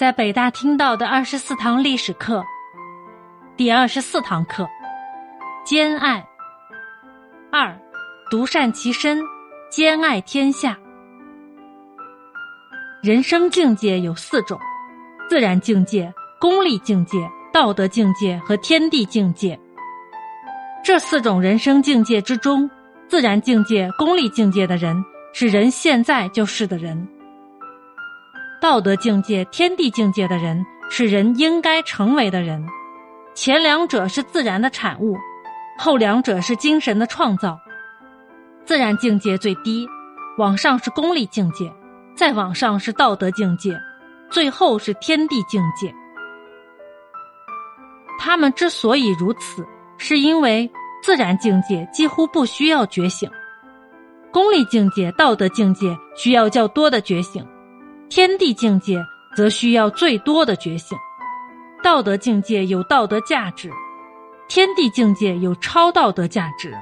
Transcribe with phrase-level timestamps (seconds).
[0.00, 2.42] 在北大听到的二十四堂历史课，
[3.54, 4.66] 第二十四堂课：
[5.62, 6.26] 兼爱。
[7.52, 7.78] 二，
[8.30, 9.22] 独善其身，
[9.70, 10.78] 兼爱天下。
[13.02, 14.58] 人生境界有四种：
[15.28, 16.10] 自然境界、
[16.40, 17.18] 功利境界、
[17.52, 19.60] 道德境界和天地境界。
[20.82, 22.70] 这四种人生境界之中，
[23.06, 25.04] 自然境界、功利境界的人
[25.34, 27.06] 是人现在就是的人；
[28.60, 32.64] 道德境界、天地境界的人是人应该成为的人。
[33.34, 35.16] 前两者是自然的产物，
[35.78, 37.58] 后两者是精神的创造。
[38.64, 39.88] 自然境界最低，
[40.38, 41.72] 往上是功利境界，
[42.14, 43.80] 再往上是道德境界，
[44.30, 45.94] 最后是天地境界。
[48.18, 49.66] 他们之所以如此。
[50.02, 50.70] 是因为
[51.02, 53.30] 自然境界几乎不需要觉醒，
[54.32, 57.46] 功利境界、道德境界需要较多的觉醒，
[58.10, 59.00] 天地境界
[59.36, 60.98] 则需要最多的觉醒。
[61.80, 63.70] 道德境界有道德价值，
[64.48, 66.74] 天地境界有超道德价值。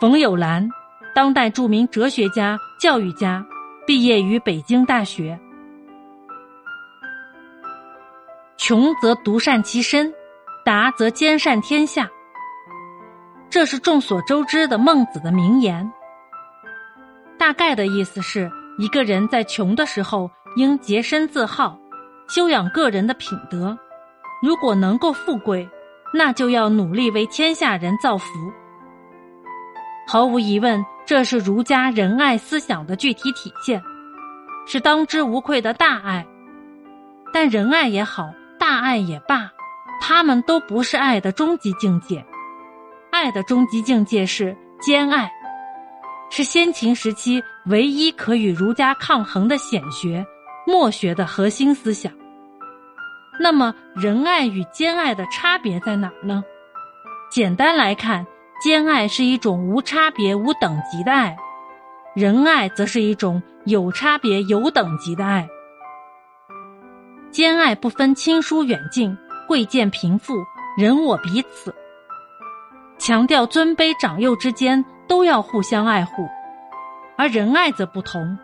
[0.00, 0.68] 冯友兰，
[1.14, 3.46] 当代著名哲学家、教育家，
[3.86, 5.38] 毕业于北京大学。
[8.56, 10.12] 穷则独善其身。
[10.64, 12.10] 达则兼善天下，
[13.48, 15.90] 这是众所周知的孟子的名言。
[17.38, 21.78] 大概的意思是，一个人在穷的时候应洁身自好，
[22.28, 23.76] 修养个人的品德；
[24.40, 25.68] 如果能够富贵，
[26.14, 28.26] 那就要努力为天下人造福。
[30.06, 33.82] 毫无疑问，这是儒家仁爱思想的具体体现，
[34.66, 36.24] 是当之无愧的大爱。
[37.32, 39.50] 但仁爱也好，大爱也罢。
[40.00, 42.24] 他们都不是爱的终极境界，
[43.10, 45.30] 爱的终极境界是兼爱，
[46.30, 50.26] 是先秦时期唯一可与儒家抗衡的显学、
[50.66, 52.12] 墨学的核心思想。
[53.40, 56.42] 那么，仁爱与兼爱的差别在哪儿呢？
[57.30, 58.26] 简单来看，
[58.62, 61.36] 兼爱是一种无差别、无等级的爱，
[62.14, 65.48] 仁爱则是一种有差别、有等级的爱。
[67.30, 69.16] 兼爱不分亲疏远近。
[69.46, 70.34] 贵贱贫富，
[70.76, 71.74] 人我彼此，
[72.98, 76.28] 强调尊卑长幼之间都要互相爱护，
[77.16, 78.38] 而仁爱则不同，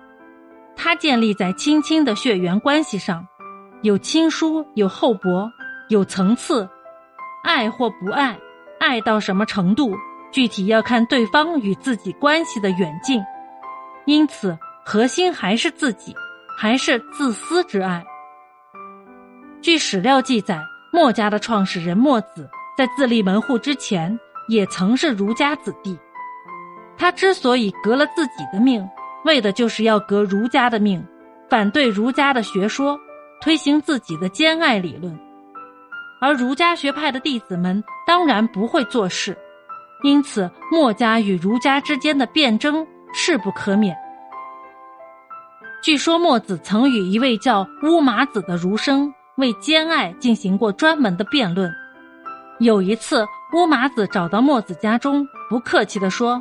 [0.74, 3.26] 它建立在亲亲的血缘关系上，
[3.82, 5.50] 有亲疏，有厚薄，
[5.88, 6.68] 有层次，
[7.44, 8.38] 爱或不爱，
[8.80, 9.94] 爱到什么程度，
[10.32, 13.22] 具体要看对方与自己关系的远近，
[14.06, 16.14] 因此核心还是自己，
[16.58, 18.04] 还是自私之爱。
[19.60, 20.58] 据史料记载。
[20.94, 22.48] 墨家的创始人墨子
[22.78, 25.98] 在自立门户之前，也曾是儒家子弟。
[26.96, 28.88] 他之所以革了自己的命，
[29.24, 31.04] 为的就是要革儒家的命，
[31.48, 32.98] 反对儒家的学说，
[33.40, 35.18] 推行自己的兼爱理论。
[36.20, 39.36] 而儒家学派的弟子们当然不会做事，
[40.02, 43.96] 因此墨家与儒家之间的辩争势不可免。
[45.82, 49.12] 据说墨子曾与一位叫乌马子的儒生。
[49.36, 51.68] 为兼爱进行过专门的辩论。
[52.60, 56.40] 有一次，乌马子找到墨子家中，不客气地说：“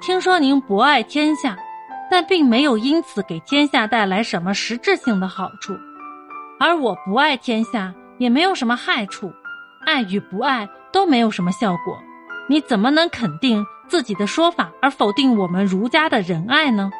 [0.00, 1.56] 听说您博爱天下，
[2.08, 5.74] 但并没有因此给天下带来什么实质性的好处；
[6.60, 9.32] 而我不爱天下，也没有什么害处。
[9.84, 11.98] 爱与不爱都没有什么效果。
[12.48, 16.90] 你怎么能肯定自己的说法，而否定我们儒家的仁爱呢？”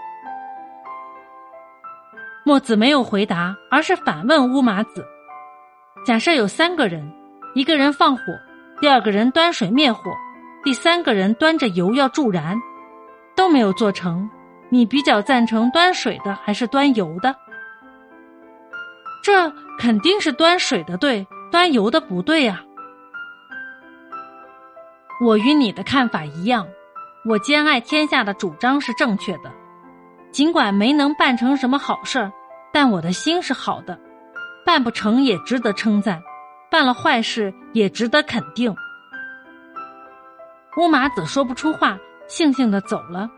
[2.44, 5.06] 墨子没有回答，而是反问乌马子
[6.04, 7.09] ：“假设有三个人，
[7.54, 8.22] 一个人放火，
[8.80, 10.10] 第二个人端水灭火，
[10.65, 12.59] 第三个人端着油要助燃，
[13.50, 14.28] 没有做成，
[14.70, 17.34] 你比较赞成端水的还是端油的？”
[19.22, 22.62] 这肯定是端水的对，端油的不对啊！
[25.20, 26.66] 我与你的看法一样，
[27.25, 29.53] 我兼爱天下的主张是正确的，
[30.30, 32.33] 尽管没能办成什么好事儿。
[32.72, 33.98] 但我的心是好的，
[34.65, 36.22] 办不成也值得称赞，
[36.71, 38.74] 办了坏事也值得肯定。
[40.77, 41.98] 乌麻子说不出话，
[42.28, 43.28] 悻悻的走了。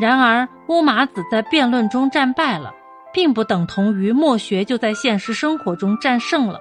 [0.00, 2.72] 然而，乌马子在辩论中战败了，
[3.12, 6.58] 并不等同于墨学就在现实生活中战胜了。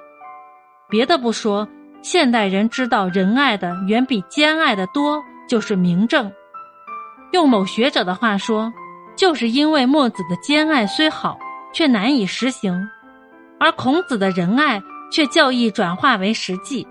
[0.89, 1.67] 别的不说，
[2.01, 6.31] 现代人知道仁爱的远比兼爱的多，就是明证。
[7.31, 8.71] 用某学者的话说。
[9.15, 11.37] 就是因为墨子的兼爱虽好，
[11.73, 12.73] 却难以实行；
[13.59, 14.81] 而孔子的仁爱
[15.11, 16.87] 却较易转化为实际。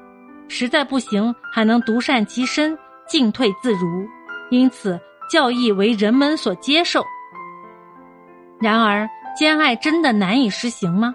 [0.47, 2.79] 实在不行，还能独善其身，
[3.09, 4.07] 进退自如，
[4.51, 7.05] 因此教义为人们所接受。
[8.61, 9.09] 然而，
[9.39, 11.15] 兼爱真的难以实行吗？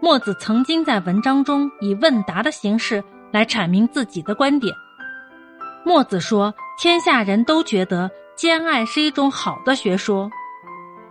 [0.00, 4.74] 墨子曾经在文章中以问答的形式来阐明自己的观点。
[5.84, 10.28] 墨子说：“天下人都觉得兼爱是一种好的学说，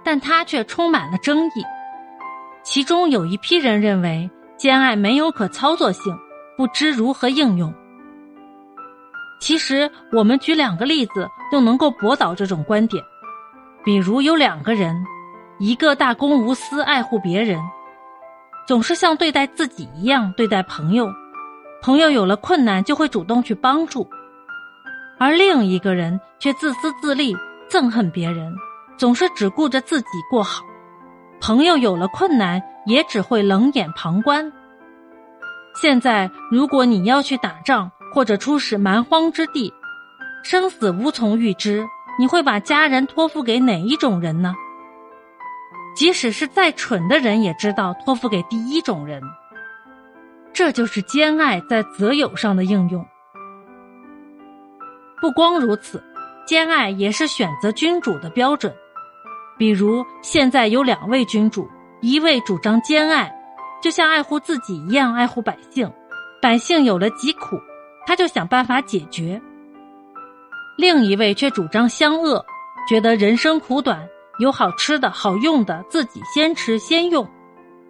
[0.03, 1.63] 但他却充满了争议。
[2.63, 6.13] 其中有一批人认为兼爱没有可操作性，
[6.57, 7.73] 不知如何应用。
[9.41, 13.03] 其实，我们举两个例子就能够驳倒这种观点。
[13.83, 14.95] 比如有两个人，
[15.57, 17.59] 一个大公无私，爱护别人，
[18.67, 21.11] 总是像对待自己一样对待朋友，
[21.81, 24.07] 朋友有了困难就会主动去帮助。”
[25.17, 27.35] 而另一个人却自私自利，
[27.67, 28.53] 憎恨别人，
[28.95, 30.63] 总是只顾着自己过好。
[31.39, 34.51] 朋友有了困难，也只会冷眼旁观。
[35.73, 39.73] 现在，如果你要去打仗或者出使蛮荒之地，
[40.43, 41.85] 生死无从预知，
[42.19, 44.53] 你会把家人托付给哪一种人呢？
[45.95, 49.21] 即使是再蠢的人，也知道托付给第一种人。
[50.53, 53.05] 这就是兼爱在择友上的应用。
[55.21, 56.03] 不光如此，
[56.45, 58.73] 兼爱也是选择君主的标准。
[59.57, 61.69] 比如，现在有两位君主，
[62.01, 63.31] 一位主张兼爱，
[63.81, 65.91] 就像爱护自己一样爱护百姓，
[66.41, 67.59] 百姓有了疾苦，
[68.11, 69.39] 他就想办法解决；
[70.77, 72.45] 另一位却主张相恶，
[72.85, 74.05] 觉得人生苦短，
[74.39, 77.25] 有好吃的好用的，自己先吃先用，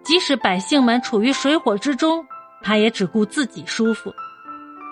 [0.04, 2.24] 即使百姓们处于水火之中，
[2.62, 4.14] 他也只顾自己舒服。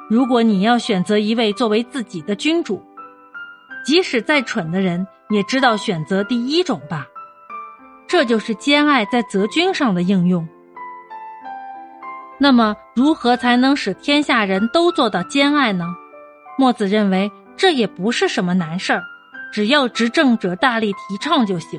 [0.09, 2.83] 如果你要选择一位作为自己的君主，
[3.87, 7.07] 即使再蠢的人也知道选择第一种吧。
[8.09, 10.45] 这就是兼爱在择君上的应用。
[12.43, 15.85] 那么，如何才能使天下人都做到兼爱呢？
[16.59, 19.03] 墨子认为这也不是什么难事儿，
[19.53, 21.79] 只要执政者大力提倡就行。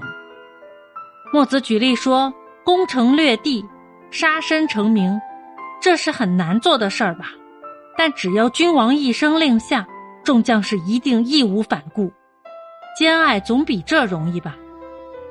[1.33, 2.31] 墨子举例说
[2.63, 3.65] ：“攻城略地，
[4.11, 5.19] 杀身成名，
[5.81, 7.31] 这是很难做的事儿吧？”
[7.97, 9.87] 但只要君王一声令下，
[10.23, 12.11] 众将士一定义无反顾。
[12.95, 14.55] 兼爱总比这容易吧？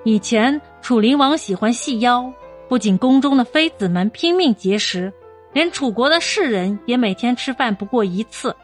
[0.02, 2.32] 以前楚灵王喜欢细腰，
[2.68, 5.12] 不仅宫中的妃子们拼命节食，
[5.52, 8.54] 连楚国的士人也每天吃饭不过一次，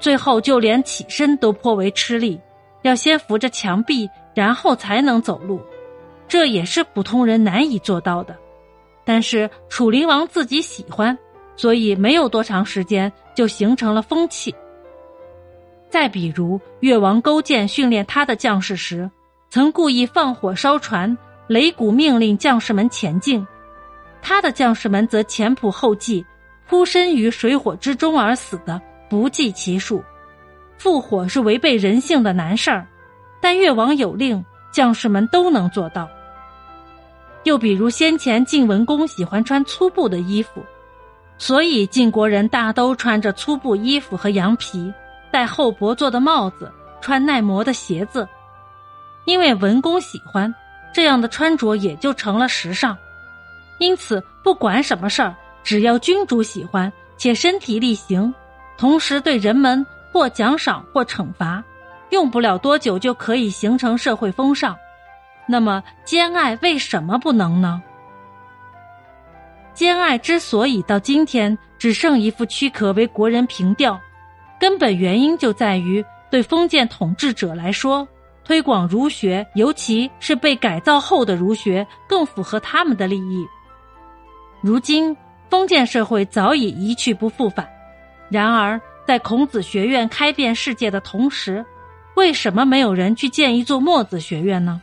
[0.00, 2.40] 最后就连起身都颇为吃力，
[2.82, 5.60] 要先扶着墙壁，然后才能走路，
[6.26, 8.36] 这也是普通人难以做到的。
[9.04, 11.16] 但是楚灵王自己喜欢。
[11.56, 14.52] 所以没有多长时间就形成了风气。
[15.88, 19.08] 再比如，越王勾践训练他的将士时，
[19.50, 21.16] 曾故意放火烧船，
[21.48, 23.46] 擂鼓命令将士们前进，
[24.26, 26.24] 他的将士们则前仆后继，
[26.66, 28.80] 扑身于水火之中而死的
[29.10, 30.02] 不计其数。
[30.78, 32.86] 复火是违背人性的难事儿，
[33.42, 34.42] 但越王有令，
[34.72, 36.08] 将士们都能做到。
[37.42, 40.64] 又比如先前晋文公喜欢穿粗布的衣服。
[41.36, 44.90] 所以晋国人大都穿着粗布衣服和羊皮，
[45.30, 46.72] 戴厚薄做的帽子，
[47.02, 48.26] 穿耐磨的鞋子，
[49.26, 50.54] 因为文公喜欢
[50.94, 52.96] 这样的穿着，也就成了时尚。
[53.78, 58.32] 因此，不管什么事儿，只要君主喜欢且身体力行，
[58.76, 61.62] 同时对人们或奖赏或惩罚，
[62.10, 64.76] 用不了多久就可以形成社会风尚。
[65.46, 67.82] 那么，兼爱为什么不能呢？
[69.74, 74.00] 兼爱之所以到今天只剩一副躯壳为国人凭吊，
[74.60, 78.06] 根本原因就在于对封建统治者来说，
[78.44, 83.44] 推广儒学，尤其是被改造后的儒学，更符合他们的利益。
[84.64, 85.14] 如今
[85.50, 87.68] 封建社会早已一去不复返，
[88.30, 91.62] 然而在孔子学院开遍世界的同时，
[92.16, 94.80] 为什么没有人去建一座墨子学院呢？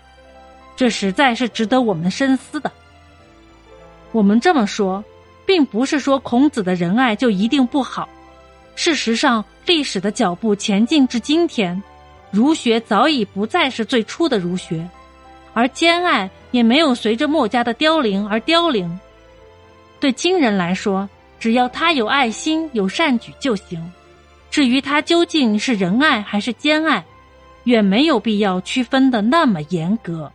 [0.76, 2.72] 这实在是值得我们深思的。
[4.12, 5.04] 我们这么说，
[5.48, 8.08] 并不是说孔子的仁爱就一定不好。
[8.76, 11.82] 事实上，历史的脚步前进至今天，
[12.30, 14.88] 儒学早已不再是最初的儒学，
[15.56, 19.00] 而兼爱也没有随着墨家的凋零而凋零。
[20.02, 21.08] 对亲人来说，
[21.40, 23.80] 只要他有爱心、有善举就行。
[24.50, 27.06] 至于他究竟是仁爱还是兼爱，
[27.66, 30.30] 远没有必要区分的那么严格。